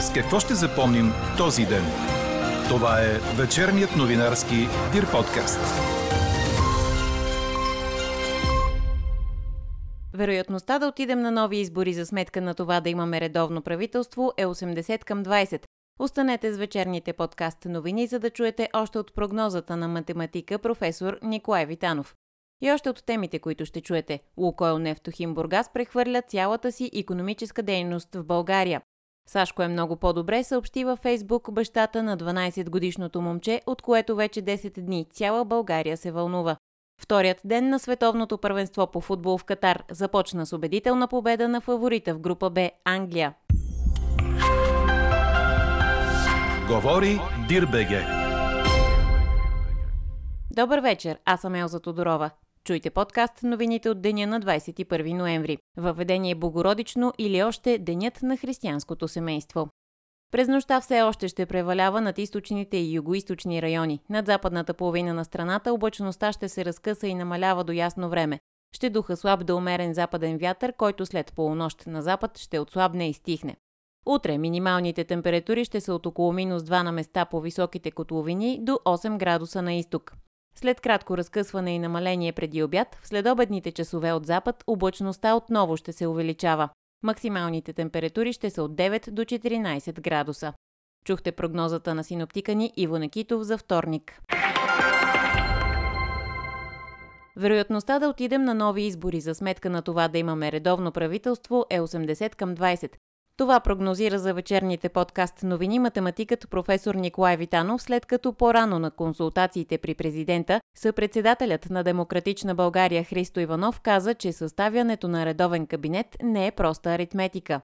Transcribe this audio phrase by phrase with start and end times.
[0.00, 1.84] С какво ще запомним този ден?
[2.68, 4.56] Това е вечерният новинарски
[4.92, 5.60] Дир подкаст.
[10.14, 14.46] Вероятността да отидем на нови избори за сметка на това да имаме редовно правителство е
[14.46, 15.64] 80 към 20.
[15.98, 21.66] Останете с вечерните подкаст новини, за да чуете още от прогнозата на математика професор Николай
[21.66, 22.14] Витанов.
[22.62, 24.20] И още от темите, които ще чуете.
[24.36, 28.80] Лукойл Нефтохим Бургас прехвърля цялата си економическа дейност в България.
[29.30, 34.80] Сашко е много по-добре, съобщи във Фейсбук бащата на 12-годишното момче, от което вече 10
[34.80, 36.56] дни цяла България се вълнува.
[37.02, 42.14] Вторият ден на световното първенство по футбол в Катар започна с убедителна победа на фаворита
[42.14, 43.34] в група Б Англия.
[46.68, 48.06] Говори Дирбеге.
[50.50, 52.30] Добър вечер, аз съм Елза Тодорова.
[52.64, 55.58] Чуйте подкаст новините от деня на 21 ноември.
[55.76, 59.68] Въведение Богородично или още Денят на християнското семейство.
[60.32, 64.00] През нощта все още ще превалява над източните и югоисточни райони.
[64.10, 68.40] Над западната половина на страната облачността ще се разкъса и намалява до ясно време.
[68.76, 73.12] Ще духа слаб да умерен западен вятър, който след полунощ на запад ще отслабне и
[73.12, 73.56] стихне.
[74.06, 78.72] Утре минималните температури ще са от около минус 2 на места по високите котловини до
[78.72, 80.12] 8 градуса на изток.
[80.60, 85.92] След кратко разкъсване и намаление преди обяд, в следобедните часове от запад облачността отново ще
[85.92, 86.68] се увеличава.
[87.02, 90.52] Максималните температури ще са от 9 до 14 градуса.
[91.04, 94.20] Чухте прогнозата на синоптика ни Иво Некитов за вторник.
[97.36, 101.80] Вероятността да отидем на нови избори за сметка на това да имаме редовно правителство е
[101.80, 102.92] 80 към 20.
[103.40, 109.78] Това прогнозира за вечерните подкаст новини математикът професор Николай Витанов, след като по-рано на консултациите
[109.78, 116.46] при президента съпредседателят на Демократична България Христо Иванов каза, че съставянето на редовен кабинет не
[116.46, 117.60] е проста аритметика.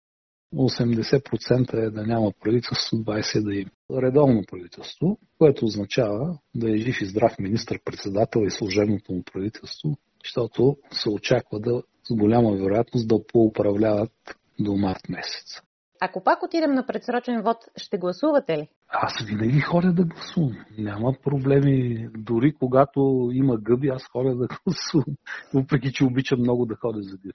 [0.54, 3.70] 80% е да няма правителство, 20% да има
[4.02, 10.76] редовно правителство, което означава да е жив и здрав министр-председател и служебното му правителство, защото
[10.92, 15.60] се очаква да с голяма вероятност да поуправляват до март месец.
[16.00, 18.68] Ако пак отидем на предсрочен вод, ще гласувате ли?
[18.88, 20.64] Аз винаги ходя да гласувам.
[20.78, 22.08] Няма проблеми.
[22.18, 25.16] Дори когато има гъби, аз ходя да гласувам.
[25.54, 27.32] Въпреки, че обичам много да ходя за дир.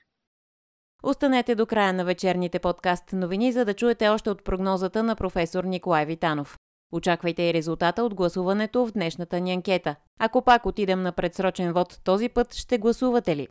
[1.03, 5.63] Останете до края на вечерните подкаст новини, за да чуете още от прогнозата на професор
[5.63, 6.57] Николай Витанов.
[6.91, 9.95] Очаквайте и резултата от гласуването в днешната ни анкета.
[10.19, 13.47] Ако пак отидем на предсрочен вод този път, ще гласувате ли?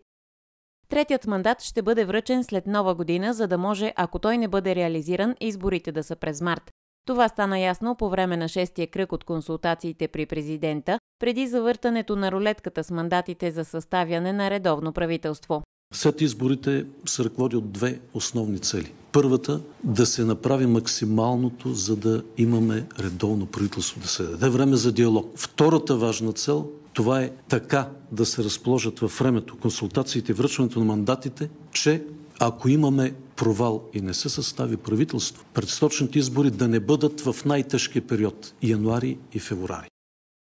[0.90, 4.74] Третият мандат ще бъде връчен след нова година, за да може, ако той не бъде
[4.74, 6.70] реализиран, изборите да са през март.
[7.06, 12.32] Това стана ясно по време на шестия кръг от консултациите при президента, преди завъртането на
[12.32, 15.62] рулетката с мандатите за съставяне на редовно правителство.
[15.94, 18.92] След изборите се ръководи от две основни цели.
[19.12, 24.92] Първата– да се направи максималното, за да имаме редовно правителство, да се даде време за
[24.92, 25.32] диалог.
[25.36, 30.84] Втората важна цел това е така да се разположат във времето консултациите и връчването на
[30.84, 32.04] мандатите, че
[32.40, 38.06] ако имаме провал и не се състави правителство, предсрочните избори да не бъдат в най-тежкия
[38.06, 39.88] период– януари и февруари.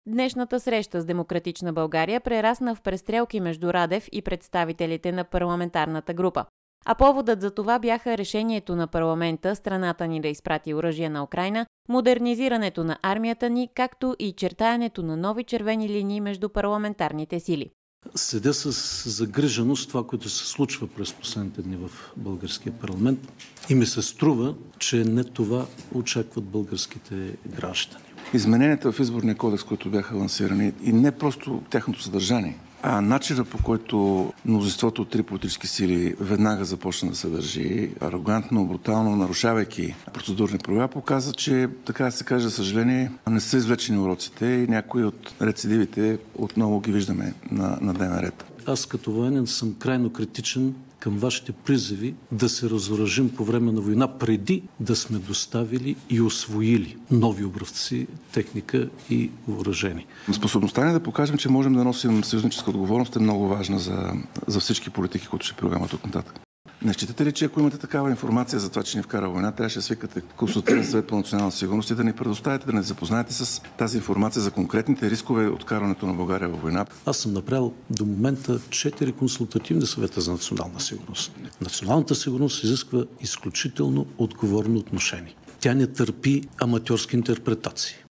[0.08, 6.44] Днешната среща с Демократична България прерасна в престрелки между Радев и представителите на парламентарната група.
[6.88, 11.66] А поводът за това бяха решението на парламента страната ни да изпрати оръжие на Украина,
[11.88, 17.70] модернизирането на армията ни, както и чертаянето на нови червени линии между парламентарните сили.
[18.14, 18.70] Седя с
[19.10, 23.18] загриженост това, което се случва през последните дни в българския парламент
[23.70, 27.14] и ми се струва, че не това очакват българските
[27.46, 28.04] граждани.
[28.34, 32.58] Измененията в изборния кодекс, които бяха лансирани и не просто тяхното съдържание,
[32.88, 38.66] а начина по който мнозинството от три политически сили веднага започна да се държи арогантно,
[38.66, 43.98] брутално, нарушавайки процедурни правила, показва, че, така да се каже, за съжаление, не са извлечени
[43.98, 48.44] уроците и някои от рецидивите отново ги виждаме на, на дневен ред.
[48.66, 53.80] Аз като военен съм крайно критичен към вашите призиви да се разоръжим по време на
[53.80, 60.06] война, преди да сме доставили и освоили нови образци, техника и въоръжени.
[60.32, 64.12] Способността ни да покажем, че можем да носим съюзническа отговорност е много важна за,
[64.46, 66.45] за всички политики, които ще прилагаме от нататък.
[66.82, 69.78] Не считате ли, че ако имате такава информация за това, че ни вкара война, трябваше
[69.78, 73.62] да свикате консултиран съвет по национална сигурност и да ни предоставите, да ни запознаете с
[73.78, 76.86] тази информация за конкретните рискове от карането на България във война?
[77.06, 81.32] Аз съм направил до момента четири консултативни съвета за национална сигурност.
[81.60, 85.34] Националната сигурност изисква изключително отговорно отношение.
[85.60, 88.05] Тя не търпи аматьорски интерпретации.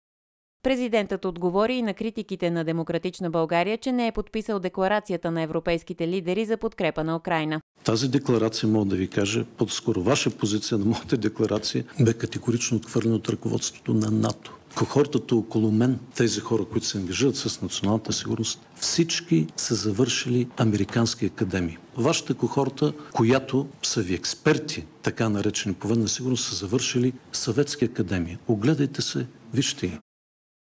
[0.63, 6.07] Президентът отговори и на критиките на Демократична България, че не е подписал декларацията на европейските
[6.07, 7.61] лидери за подкрепа на Украина.
[7.83, 13.15] Тази декларация, мога да ви кажа, по-скоро ваша позиция на моята декларация бе категорично отхвърлена
[13.15, 14.57] от ръководството на НАТО.
[14.75, 21.25] Кохортата около мен, тези хора, които се ангажират с националната сигурност, всички са завършили американски
[21.25, 21.77] академии.
[21.97, 28.37] Вашата кохорта, която са ви експерти, така наречени по сигурност, са завършили съветски академии.
[28.47, 29.99] Огледайте се, вижте я.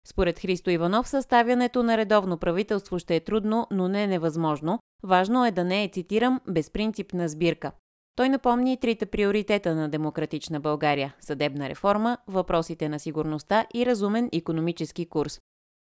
[0.07, 4.79] Според Христо Иванов, съставянето на редовно правителство ще е трудно, но не невъзможно.
[5.03, 7.71] Важно е да не е, цитирам, безпринципна сбирка.
[8.15, 15.05] Той напомни трите приоритета на Демократична България– съдебна реформа, въпросите на сигурността и разумен економически
[15.05, 15.39] курс.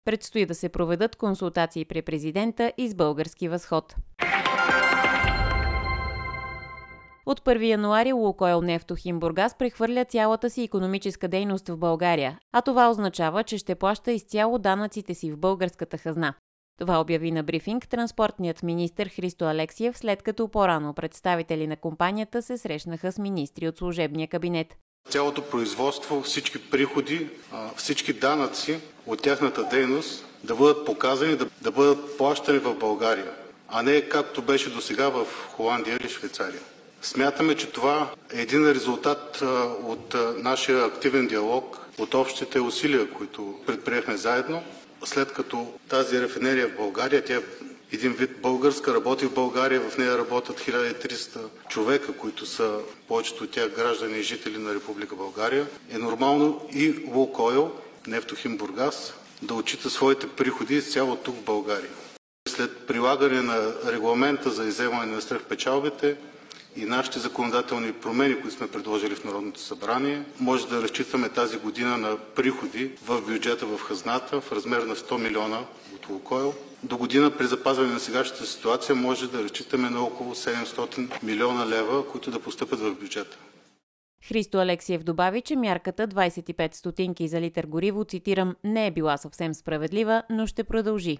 [0.05, 3.97] Предстои да се проведат консултации при президента и с български възход.
[7.27, 12.91] От 1 януари Лукойл Нефтохим Бургас прехвърля цялата си економическа дейност в България, а това
[12.91, 16.35] означава, че ще плаща изцяло данъците си в българската хазна.
[16.79, 22.59] Това обяви на брифинг транспортният министр Христо Алексиев, след като по-рано представители на компанията се
[22.59, 24.77] срещнаха с министри от служебния кабинет.
[25.09, 27.29] Цялото производство, всички приходи,
[27.77, 33.31] всички данъци от тяхната дейност да бъдат показани, да, да бъдат плащани в България,
[33.69, 35.27] а не както беше до сега в
[35.57, 36.61] Холандия или Швейцария.
[37.03, 39.43] Смятаме, че това е един резултат
[39.83, 44.63] от нашия активен диалог, от общите усилия, които предприехме заедно.
[45.05, 47.43] След като тази рефинерия в България, тя е
[47.93, 51.39] един вид българска, работи в България, в нея работят 1300
[51.69, 56.95] човека, които са повечето от тях граждани и жители на Република България, е нормално и
[57.15, 57.73] Лукойл,
[58.07, 61.91] Нефтохим Бургас, да отчита своите приходи изцяло тук в България.
[62.49, 66.17] След прилагане на регламента за изземане на свръхпечалбите,
[66.77, 71.99] и нашите законодателни промени, които сме предложили в Народното събрание, може да разчитаме тази година
[71.99, 75.61] на приходи в бюджета в хазната в размер на 100 милиона
[75.95, 76.55] от Лукойл.
[76.83, 82.09] До година при запазване на сегашната ситуация може да разчитаме на около 700 милиона лева,
[82.09, 83.39] които да постъпят в бюджета.
[84.29, 89.55] Христо Алексиев добави, че мярката 25 стотинки за литър гориво, цитирам, не е била съвсем
[89.55, 91.19] справедлива, но ще продължи.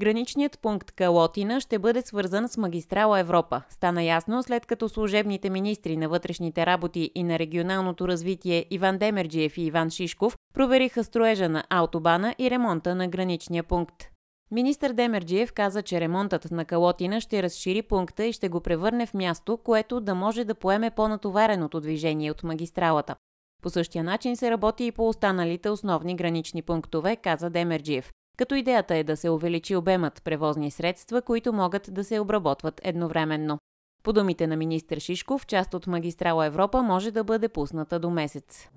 [0.00, 3.62] Граничният пункт Калотина ще бъде свързан с магистрала Европа.
[3.70, 9.58] Стана ясно след като служебните министри на вътрешните работи и на регионалното развитие Иван Демерджиев
[9.58, 14.10] и Иван Шишков провериха строежа на автобана и ремонта на граничния пункт.
[14.50, 19.14] Министър Демерджиев каза, че ремонтът на Калотина ще разшири пункта и ще го превърне в
[19.14, 23.16] място, което да може да поеме по-натовареното движение от магистралата.
[23.62, 28.96] По същия начин се работи и по останалите основни гранични пунктове, каза Демерджиев като идеята
[28.96, 33.58] е да се увеличи обемът превозни средства, които могат да се обработват едновременно.
[34.02, 38.68] По думите на министър Шишков, част от магистрала Европа може да бъде пусната до месец.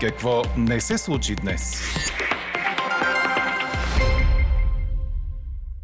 [0.00, 1.82] Какво не се случи днес?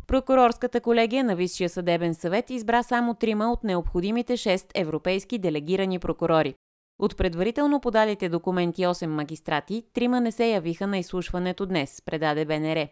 [0.07, 6.55] Прокурорската колегия на Висшия съдебен съвет избра само трима от необходимите 6 европейски делегирани прокурори.
[7.03, 12.89] От предварително подалите документи 8 магистрати, трима не се явиха на изслушването днес, предаде БНР.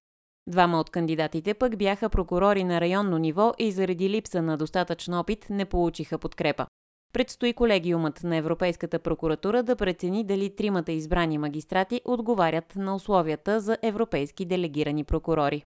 [0.47, 5.47] Двама от кандидатите пък бяха прокурори на районно ниво и заради липса на достатъчно опит
[5.51, 6.67] не получиха подкрепа.
[7.13, 13.79] Предстои колегиумът на Европейската прокуратура да прецени дали тримата избрани магистрати отговарят на условията за
[13.83, 15.63] европейски делегирани прокурори.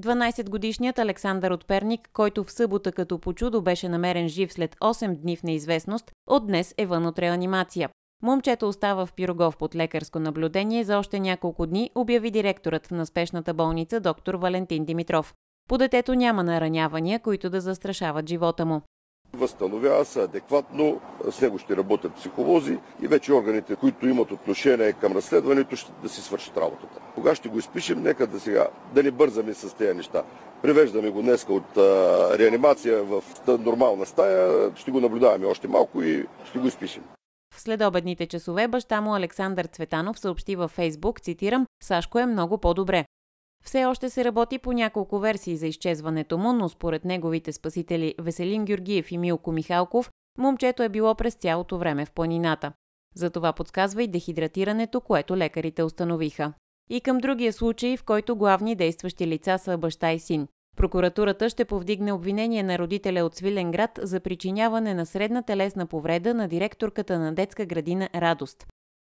[0.00, 5.16] 12-годишният Александър от Перник, който в събота като по чудо беше намерен жив след 8
[5.16, 7.88] дни в неизвестност, от днес е вън от реанимация.
[8.22, 13.54] Момчето остава в Пирогов под лекарско наблюдение за още няколко дни, обяви директорът на спешната
[13.54, 15.34] болница доктор Валентин Димитров.
[15.68, 18.82] По детето няма наранявания, които да застрашават живота му.
[19.32, 25.12] Възстановява се адекватно, с него ще работят психолози и вече органите, които имат отношение към
[25.12, 27.00] разследването, ще да си свършат работата.
[27.14, 30.22] Кога ще го изпишем, нека да сега, да не бързаме с тези неща.
[30.62, 36.26] Привеждаме го днес от а, реанимация в нормална стая, ще го наблюдаваме още малко и
[36.44, 37.02] ще го изпишем.
[37.54, 43.04] В следобедните часове баща му Александър Цветанов съобщи във Фейсбук, цитирам, Сашко е много по-добре.
[43.64, 48.64] Все още се работи по няколко версии за изчезването му, но според неговите спасители Веселин
[48.64, 52.72] Георгиев и Милко Михалков, момчето е било през цялото време в планината.
[53.14, 56.52] Затова подсказва и дехидратирането, което лекарите установиха.
[56.90, 60.48] И към другия случай, в който главни действащи лица са баща и син.
[60.76, 66.48] Прокуратурата ще повдигне обвинение на родителя от Свиленград за причиняване на средна телесна повреда на
[66.48, 68.66] директорката на детска градина Радост.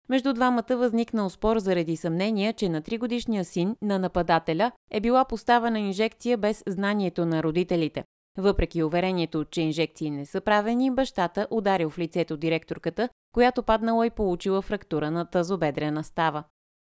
[0.09, 5.79] Между двамата възникнал спор заради съмнения, че на тригодишния син на нападателя е била поставена
[5.79, 8.03] инжекция без знанието на родителите.
[8.37, 14.09] Въпреки уверението, че инжекции не са правени, бащата ударил в лицето директорката, която паднала и
[14.09, 16.43] получила фрактура на тазобедрена става.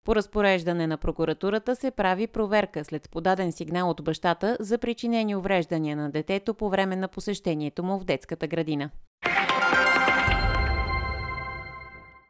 [0.04, 5.96] По разпореждане на прокуратурата се прави проверка след подаден сигнал от бащата за причинени увреждания
[5.96, 8.90] на детето по време на посещението му в детската градина.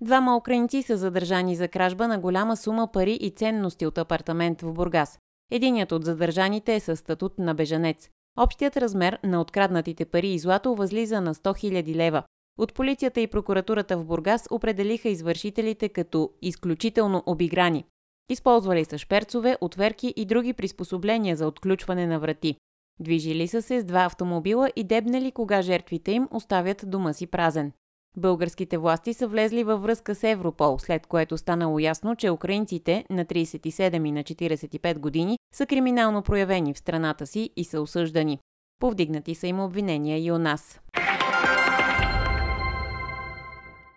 [0.00, 4.72] Двама украинци са задържани за кражба на голяма сума пари и ценности от апартамент в
[4.72, 5.18] Бургас.
[5.50, 8.08] Единият от задържаните е със статут на бежанец.
[8.38, 12.22] Общият размер на откраднатите пари и злато възлиза на 100 000 лева.
[12.58, 17.84] От полицията и прокуратурата в Бургас определиха извършителите като изключително обиграни.
[18.30, 22.56] Използвали са шперцове, отверки и други приспособления за отключване на врати.
[23.00, 27.72] Движили са се с два автомобила и дебнали кога жертвите им оставят дома си празен.
[28.18, 33.24] Българските власти са влезли във връзка с Европол, след което станало ясно, че украинците на
[33.24, 38.38] 37 и на 45 години са криминално проявени в страната си и са осъждани.
[38.80, 40.80] Повдигнати са им обвинения и у нас.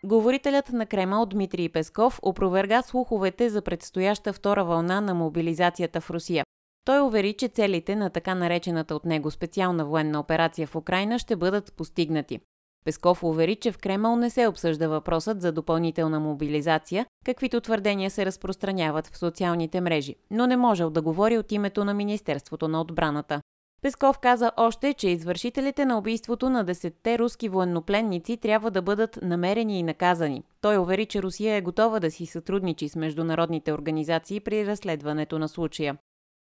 [0.04, 6.46] Говорителят на Кремъл Дмитрий Песков опроверга слуховете за предстояща втора вълна на мобилизацията в Русия.
[6.86, 11.36] Той увери, че целите на така наречената от него специална военна операция в Украина ще
[11.36, 12.40] бъдат постигнати.
[12.86, 18.26] Песков увери, че в Кремъл не се обсъжда въпросът за допълнителна мобилизация, каквито твърдения се
[18.26, 23.42] разпространяват в социалните мрежи, но не можел да говори от името на Министерството на отбраната.
[23.82, 29.80] Песков каза още, че извършителите на убийството на десетте руски военнопленници трябва да бъдат намерени
[29.80, 30.44] и наказани.
[30.62, 35.50] Той увери, че Русия е готова да си сътрудничи с международните организации при разследването на
[35.50, 35.98] случая.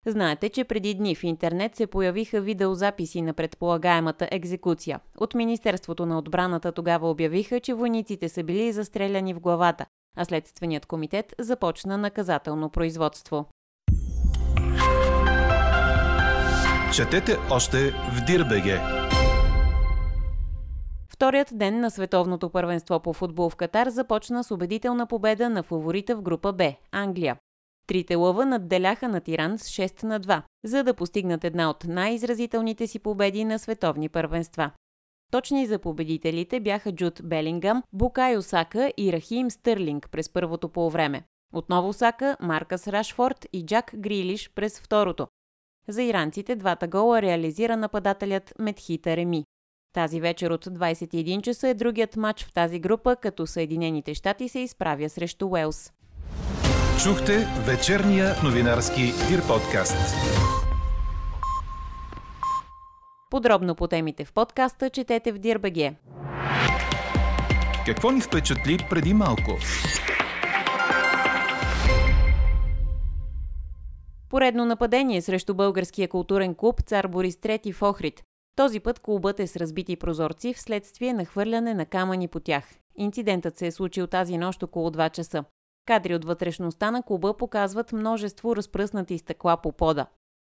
[0.07, 5.01] Знаете, че преди дни в интернет се появиха видеозаписи на предполагаемата екзекуция.
[5.19, 10.87] От Министерството на отбраната тогава обявиха, че войниците са били застреляни в главата, а Следственият
[10.87, 13.47] комитет започна наказателно производство.
[16.95, 18.81] Четете още в Дирбеге.
[21.09, 26.17] Вторият ден на световното първенство по футбол в Катар започна с убедителна победа на фаворита
[26.17, 27.37] в група Б– Англия.
[27.87, 32.87] Трите лъва надделяха на Иран с 6 на 2, за да постигнат една от най-изразителните
[32.87, 34.71] си победи на световни първенства.
[35.33, 41.23] Точни за победителите бяха Джуд Белингам, Букай Осака и Рахим Стърлинг през първото полувреме.
[41.53, 45.27] Отново Сака, Маркъс Рашфорд и Джак Грилиш през второто.
[45.89, 49.45] За иранците двата гола реализира нападателят Медхита Реми.
[49.95, 54.59] Тази вечер от 21 часа е другият матч в тази група, като Съединените щати се
[54.59, 55.93] изправя срещу Уелс.
[57.03, 59.97] Чухте вечерния новинарски Дир подкаст.
[63.31, 65.95] Подробно по темите в подкаста четете в Дирбеге.
[67.87, 69.59] Какво ни впечатли преди малко?
[74.31, 78.23] Поредно нападение срещу българския културен клуб Цар Борис III в Охрид.
[78.57, 82.65] Този път клубът е с разбити прозорци вследствие на хвърляне на камъни по тях.
[82.97, 85.45] Инцидентът се е случил тази нощ около 2 часа.
[85.87, 90.07] Кадри от вътрешността на клуба показват множество разпръснати стъкла по пода.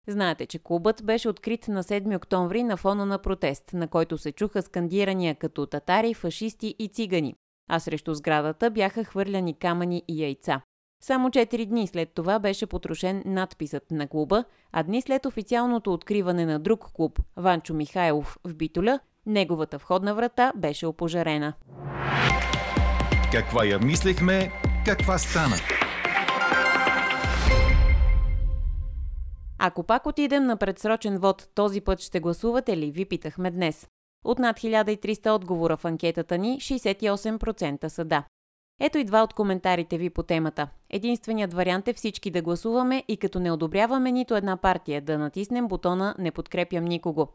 [0.09, 4.33] Знаете, че клубът беше открит на 7 октомври на фона на протест, на който се
[4.33, 7.35] чуха скандирания като татари, фашисти и цигани,
[7.71, 10.61] а срещу сградата бяха хвърляни камъни и яйца.
[11.03, 16.47] Само 4 дни след това беше потрошен надписът на клуба, а дни след официалното откриване
[16.47, 21.53] на друг клуб, Ванчо Михайлов в Битоля, неговата входна врата беше опожарена.
[23.33, 24.53] Каква я мислехме,
[24.85, 25.57] каква стана?
[29.59, 32.91] Ако пак отидем на предсрочен вод, този път ще гласувате ли?
[32.91, 33.89] Ви питахме днес.
[34.25, 38.25] От над 1300 отговора в анкетата ни, 68% са да.
[38.81, 40.69] Ето и два от коментарите ви по темата.
[40.91, 45.69] Единственият вариант е всички да гласуваме и като не одобряваме нито една партия, да натиснем
[45.69, 47.29] бутона «Не подкрепям никого».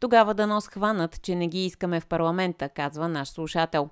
[0.00, 3.90] Тогава да нос хванат, че не ги искаме в парламента, казва наш слушател.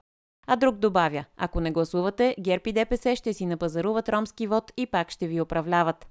[0.52, 4.86] А друг добавя, ако не гласувате, ГЕРБ и ДПС ще си напазаруват ромски вод и
[4.86, 6.08] пак ще ви управляват.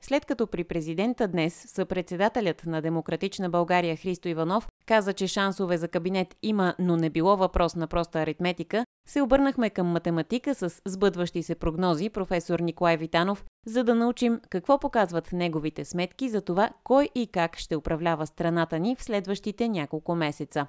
[0.00, 5.88] След като при президента днес съпредседателят на Демократична България Христо Иванов каза, че шансове за
[5.88, 11.42] кабинет има, но не било въпрос на проста аритметика, се обърнахме към математика с сбъдващи
[11.42, 17.08] се прогнози професор Николай Витанов, за да научим какво показват неговите сметки за това кой
[17.14, 20.66] и как ще управлява страната ни в следващите няколко месеца.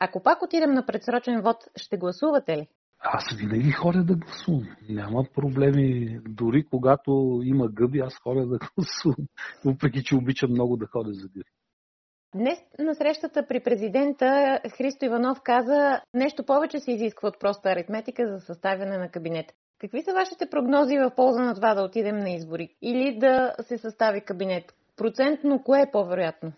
[0.00, 2.68] Ако пак отидем на предсрочен вод, ще гласувате ли?
[3.00, 4.76] Аз винаги ходя да гласувам.
[4.88, 6.20] Няма проблеми.
[6.28, 9.26] Дори когато има гъби, аз ходя да гласувам.
[9.64, 11.50] Въпреки, че обичам много да ходя за гъби.
[12.34, 18.28] Днес на срещата при президента Христо Иванов каза нещо повече се изисква от проста аритметика
[18.28, 19.46] за съставяне на кабинет.
[19.80, 23.78] Какви са вашите прогнози в полза на това да отидем на избори или да се
[23.78, 24.64] състави кабинет?
[24.96, 26.52] Процентно кое е по-вероятно?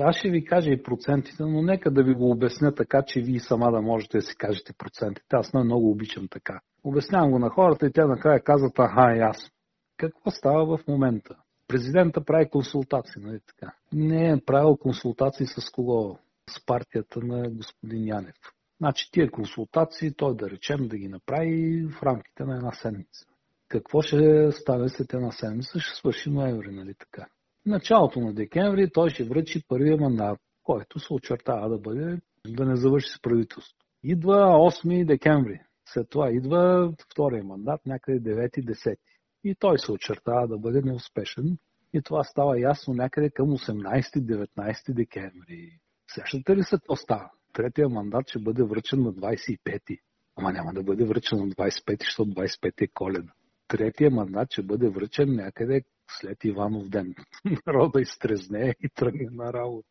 [0.00, 3.40] Аз ще ви кажа и процентите, но нека да ви го обясня така, че вие
[3.40, 5.26] сама да можете да си кажете процентите.
[5.32, 6.60] Аз много обичам така.
[6.84, 9.50] Обяснявам го на хората и те накрая казват, аха, ясно.
[9.96, 11.36] Какво става в момента?
[11.68, 13.72] Президента прави консултации, нали така?
[13.92, 16.18] Не е правил консултации с кого?
[16.50, 18.36] С партията на господин Янев.
[18.80, 23.26] Значи тия консултации той да речем да ги направи в рамките на една седмица.
[23.68, 25.80] Какво ще стане след една седмица?
[25.80, 27.26] Ще свърши ноември, нали така?
[27.66, 32.76] Началото на декември той ще връчи първия мандат, който се очертава да бъде, да не
[32.76, 33.78] завърши с правителство.
[34.02, 35.60] Идва 8 декември.
[35.88, 38.96] След това идва втория мандат, някъде 9-10.
[39.44, 41.58] И той се очертава да бъде неуспешен.
[41.92, 45.78] И това става ясно някъде към 18-19 декември.
[46.14, 47.30] Сещате ли се, какво става?
[47.52, 49.98] Третия мандат ще бъде връчен на 25-ти.
[50.36, 53.32] Ама няма да бъде връчен на 25-ти, защото 25-ти е коледа.
[53.68, 55.82] Третия мандат ще бъде връчен някъде
[56.20, 57.14] след Иванов ден.
[57.66, 59.88] Народа изтрезне и тръгне на работа.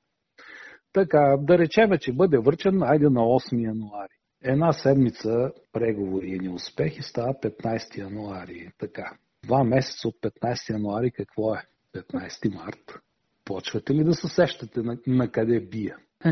[0.93, 4.13] Така, да речеме, че бъде връчен, айде на 8 януари.
[4.43, 8.71] Една седмица преговори и неуспехи става 15 януари.
[8.77, 11.63] Така, два месеца от 15 януари какво е?
[11.93, 12.99] 15 март.
[13.45, 15.97] Почвате ли да се сещате на, на къде бия?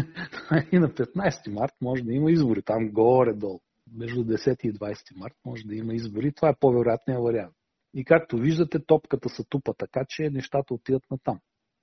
[0.72, 3.60] и на 15 март може да има избори, там горе-долу.
[3.96, 6.32] Между 10 и 20 март може да има избори.
[6.32, 7.56] Това е по-вероятният вариант.
[7.94, 11.40] И както виждате, топката се тупа така, че нещата отиват на там.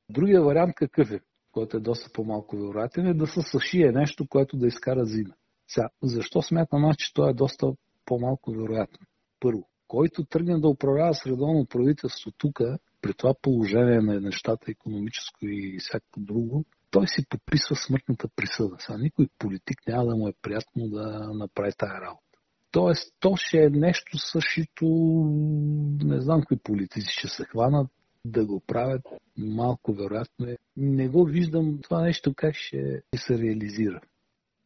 [0.08, 1.20] Другия вариант какъв е,
[1.52, 5.34] който е доста по-малко вероятен, е да се съшие нещо, което да изкара зима.
[5.68, 7.72] Сега, защо смятам аз, че то е доста
[8.04, 9.06] по-малко вероятно?
[9.40, 12.60] Първо, който тръгне да управлява средовно правителство тук,
[13.00, 18.76] при това положение на нещата, економическо и всяко друго, той си подписва смъртната присъда.
[18.78, 22.29] Сега никой политик няма да му е приятно да направи тая работа.
[22.70, 24.86] Тоест, то ще е нещо същото,
[26.04, 27.90] не знам кои политици ще се хванат
[28.24, 29.02] да го правят,
[29.38, 30.56] малко вероятно е.
[30.76, 34.00] Не го виждам това нещо как ще се реализира.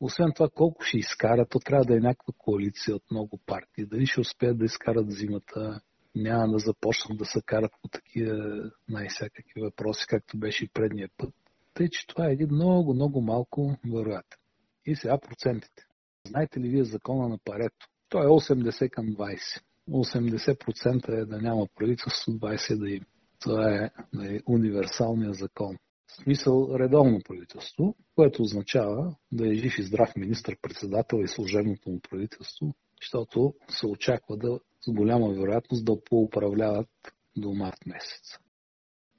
[0.01, 3.87] Освен това, колко ще изкарат, то трябва да е някаква коалиция от много партии.
[3.87, 5.81] Дали ще успеят да изкарат зимата,
[6.15, 11.35] няма да започнат да се карат по такива най-всякакви въпроси, както беше и предния път.
[11.75, 14.39] Тъй, че това е един много, много малко вероятен.
[14.87, 15.87] И сега процентите.
[16.29, 17.87] Знаете ли вие закона на Парето?
[18.09, 19.63] Той е 80 към 20.
[19.91, 23.07] 80% е да няма правителство, 20% да има.
[23.41, 23.91] Това е,
[24.27, 25.77] е универсалният закон.
[26.07, 32.01] В смисъл редовно правителство, което означава да е жив и здрав министр-председател и служебното му
[32.11, 36.89] правителство, защото се очаква да с голяма вероятност да поуправляват
[37.37, 38.39] до март месец.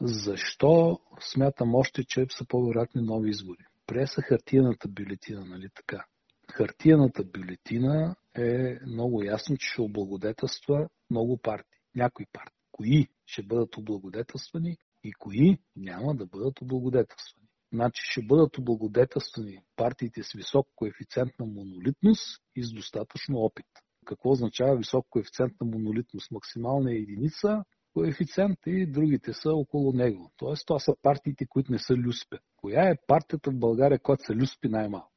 [0.01, 3.65] Защо смятам още, че са по-вероятни нови избори?
[3.87, 6.05] Преса хартияната бюлетина, нали така?
[6.51, 11.79] Хартияната бюлетина е много ясно, че ще облагодетелства много партии.
[11.95, 12.59] Някои партии.
[12.71, 17.47] Кои ще бъдат облагодетелствани и кои няма да бъдат облагодетелствани.
[17.73, 23.65] Значи ще бъдат облагодетелствани партиите с висок коефициент на монолитност и с достатъчно опит.
[24.05, 26.31] Какво означава висок коефициент на монолитност?
[26.31, 30.31] Максимална е единица, коефициент и другите са около него.
[30.37, 32.37] Тоест, това са партиите, които не са люспе.
[32.57, 35.14] Коя е партията в България, която са люспи най-малко?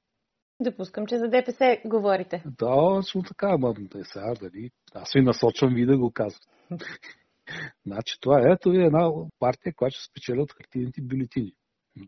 [0.61, 2.43] Допускам, че за ДПС говорите.
[2.47, 6.41] Да, точно така, ама да сега, дали, аз ви насочвам ви да го казвам.
[7.87, 11.53] значи това е, ето ви една партия, която ще спечели от хартийните бюлетини.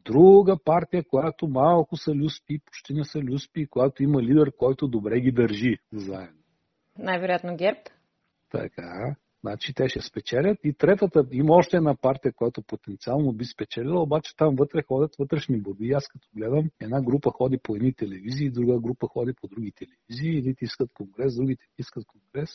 [0.04, 5.20] Друга партия, която малко са люспи, почти не са люспи, която има лидер, който добре
[5.20, 6.42] ги държи заедно.
[6.98, 7.80] Най-вероятно ГЕРБ.
[8.50, 9.16] Така.
[9.40, 10.58] Значи те ще спечелят.
[10.64, 15.60] И третата, има още една партия, която потенциално би спечелила, обаче там вътре ходят вътрешни
[15.60, 15.90] борби.
[15.90, 20.38] Аз като гледам, една група ходи по едни телевизии, друга група ходи по други телевизии.
[20.38, 22.50] Едните искат конгрес, другите искат конгрес.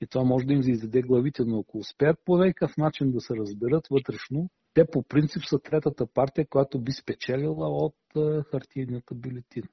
[0.00, 3.34] И това може да им издаде главите, но ако успеят по някакъв начин да се
[3.36, 7.96] разберат вътрешно, те по принцип са третата партия, която би спечелила от
[8.50, 9.68] хартийната бюлетина.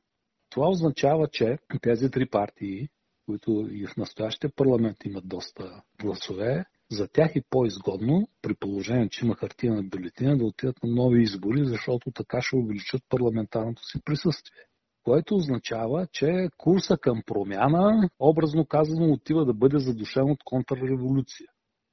[0.49, 2.87] Това означава, че тези три партии
[3.27, 9.25] които и в настоящия парламент имат доста гласове, за тях е по-изгодно, при положение, че
[9.25, 14.01] има хартия на бюлетина, да отидат на нови избори, защото така ще увеличат парламентарното си
[14.05, 14.61] присъствие.
[15.03, 21.47] Което означава, че курса към промяна, образно казано, отива да бъде задушен от контрреволюция.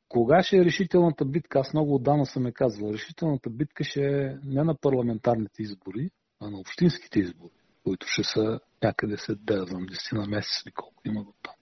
[0.08, 1.58] Кога ще е решителната битка?
[1.58, 2.92] Аз много отдавна съм е казвал.
[2.92, 8.60] Решителната битка ще е не на парламентарните избори, а на общинските избори които ще са
[8.82, 11.54] някъде след, да знам, 10 на месец или колко има до там.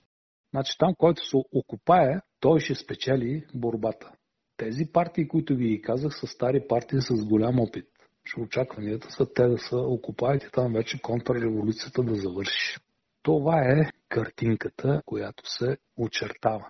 [0.50, 4.12] Значи там, който се окупае, той ще спечели борбата.
[4.56, 7.86] Тези партии, които ви казах, са стари партии с голям опит.
[8.24, 12.76] Ще очакванията са те да са окупаят и там вече контрреволюцията да завърши.
[13.22, 16.66] Това е картинката, която се очертава.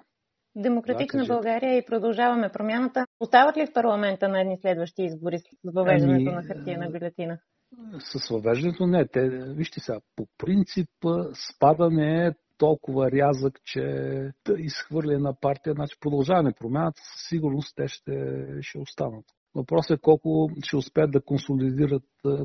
[0.57, 3.07] Демократична да, България и продължаваме промяната.
[3.21, 7.39] Остават ли в парламента на едни следващи избори с въвеждането ами, на хартия на бюлетина?
[7.99, 9.07] С въвеждането не.
[9.09, 10.89] Те, вижте сега, по принцип
[11.51, 13.81] спада не е толкова рязък, че
[14.47, 15.73] да изхвърли една партия.
[15.73, 19.25] Значи продължаваме промяната, със сигурност те ще, ще останат.
[19.55, 22.03] Въпросът е колко ще успеят да консолидират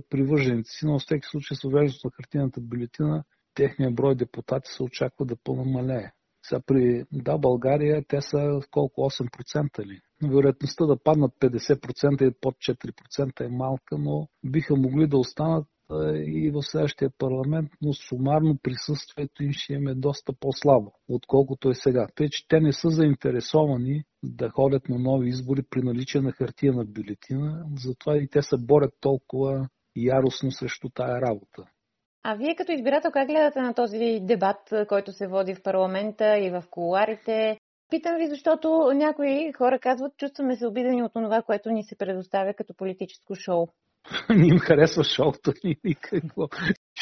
[0.09, 4.83] привържените си, но в всеки случай с въвеждането на картината бюлетина, техния брой депутати се
[4.83, 6.11] очаква да понамалее.
[6.47, 9.99] Сега при Да, България те са колко 8% ли?
[10.23, 15.67] Вероятността да паднат 50% и под 4% е малка, но биха могли да останат
[16.15, 21.73] и в следващия парламент, но сумарно присъствието им ще им е доста по-слабо, отколкото е
[21.75, 22.07] сега.
[22.15, 26.73] Тъй, че те не са заинтересовани да ходят на нови избори при наличие на хартия
[26.73, 31.63] на бюлетина, затова и те се борят толкова яростно срещу тая работа.
[32.29, 36.49] А вие като избирател как гледате на този дебат, който се води в парламента и
[36.49, 37.59] в колуарите?
[37.89, 42.53] Питам ви, защото някои хора казват, чувстваме се обидени от това, което ни се предоставя
[42.53, 43.67] като политическо шоу.
[44.29, 46.47] не им харесва шоуто ни какво.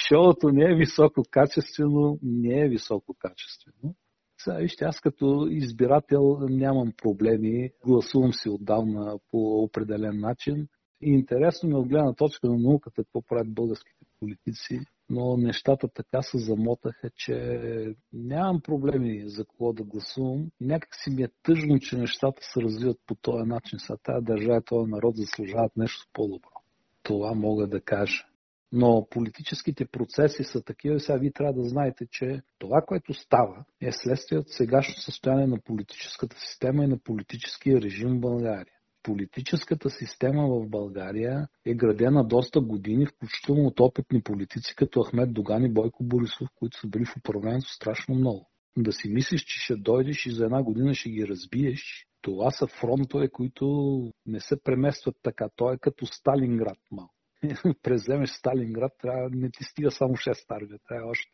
[0.08, 3.96] Шоуто не е високо качествено, не е високо качествено.
[4.38, 10.68] Сега, вижте, аз като избирател нямам проблеми, гласувам си отдавна по определен начин.
[11.02, 16.22] И интересно ми от гледна точка на науката, какво правят българските политици, но нещата така
[16.22, 20.52] се замотаха, че нямам проблеми за кого да гласувам.
[20.62, 23.80] И някак си ми е тъжно, че нещата се развиват по този начин.
[23.80, 26.50] Сега тази държава, този народ заслужават нещо по-добро.
[27.04, 28.26] Това мога да кажа.
[28.72, 33.92] Но политическите процеси са такива, сега вие трябва да знаете, че това, което става, е
[33.92, 38.75] следствие от сегашно състояние на политическата система и на политическия режим в България.
[39.06, 45.66] Политическата система в България е градена доста години, включително от опитни политици, като Ахмед Доган
[45.66, 48.50] и Бойко Борисов, които са били в управлението страшно много.
[48.78, 52.68] Да си мислиш, че ще дойдеш и за една година ще ги разбиеш, това са
[52.68, 53.66] фронтове, които
[54.26, 55.50] не се преместват така.
[55.56, 57.14] Той е като Сталинград малко.
[57.84, 61.32] Преземеш Сталинград, трябва, не ти стига само 6 армия, трябва още.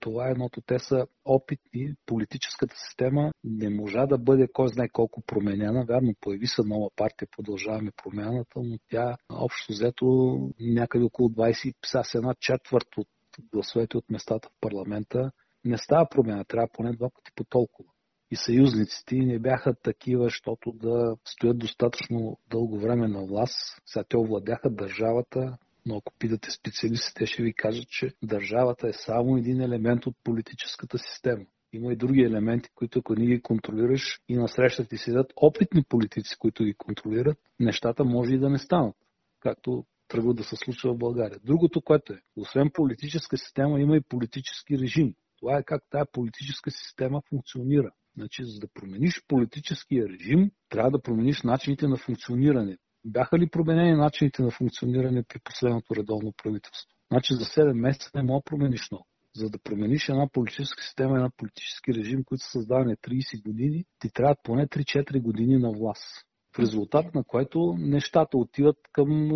[0.00, 0.60] Това е едното.
[0.60, 1.94] Те са опитни.
[2.06, 5.84] Политическата система не можа да бъде кой знае колко променена.
[5.88, 12.14] Вярно, появи се нова партия, продължаваме промяната, но тя общо взето някъде около 20, с
[12.14, 13.08] една четвърт от
[13.52, 15.30] гласовете от местата в парламента
[15.64, 16.44] не става промяна.
[16.44, 17.90] Трябва поне два пъти по толкова
[18.30, 23.82] и съюзниците не бяха такива, защото да стоят достатъчно дълго време на власт.
[23.86, 29.36] Сега те овладяха държавата, но ако питате специалистите, ще ви кажат, че държавата е само
[29.36, 31.44] един елемент от политическата система.
[31.72, 36.36] Има и други елементи, които ако не ги контролираш и насреща ти седят опитни политици,
[36.38, 38.96] които ги контролират, нещата може и да не станат,
[39.40, 41.38] както тръгва да се случва в България.
[41.44, 45.14] Другото, което е, освен политическа система, има и политически режим.
[45.38, 47.90] Това е как тази политическа система функционира.
[48.16, 52.78] Значи, за да промениш политическия режим, трябва да промениш начините на функциониране.
[53.04, 56.96] Бяха ли променени начините на функциониране при последното редовно правителство?
[57.12, 59.06] Значи за 7 месеца не мога да промениш много.
[59.36, 64.10] За да промениш една политическа система, една политически режим, които са създадени 30 години, ти
[64.12, 66.24] трябва поне 3-4 години на власт.
[66.56, 69.32] В резултат на което нещата отиват към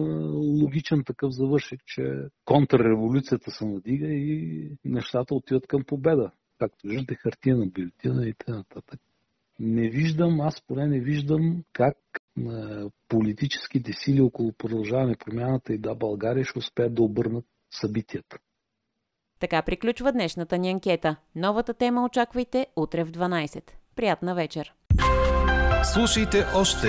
[0.62, 2.02] логичен такъв завършек, че
[2.44, 8.64] контрреволюцията се надига и нещата отиват към победа както виждате, хартия бюлетина и т.н.
[9.58, 11.96] Не виждам, аз поне не виждам как
[13.08, 18.38] политическите сили около продължаване промяната и да България ще успеят да обърнат събитията.
[19.40, 21.16] Така приключва днешната ни анкета.
[21.34, 23.70] Новата тема очаквайте утре в 12.
[23.96, 24.74] Приятна вечер!
[25.84, 26.88] Слушайте още,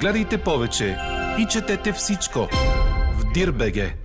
[0.00, 0.96] гледайте повече
[1.38, 2.38] и четете всичко
[3.18, 4.01] в Дирбеге.